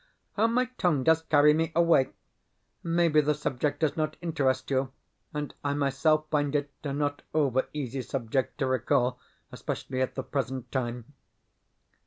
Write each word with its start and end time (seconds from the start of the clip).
How 0.35 0.47
my 0.47 0.65
tongue 0.79 1.03
does 1.03 1.21
carry 1.21 1.53
me 1.53 1.71
away! 1.75 2.09
Maybe 2.81 3.21
the 3.21 3.35
subject 3.35 3.79
does 3.81 3.95
not 3.95 4.15
interest 4.19 4.71
you, 4.71 4.91
and 5.31 5.53
I 5.63 5.75
myself 5.75 6.25
find 6.31 6.55
it 6.55 6.71
a 6.83 6.91
not 6.91 7.21
over 7.35 7.67
easy 7.71 8.01
subject 8.01 8.57
to 8.57 8.65
recall 8.65 9.19
especially 9.51 10.01
at 10.01 10.15
the 10.15 10.23
present 10.23 10.71
time. 10.71 11.13